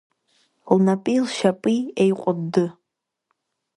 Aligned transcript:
Лнапи 0.75 1.15
лшьапи 1.23 1.77
еиҟәыдды… 2.03 2.65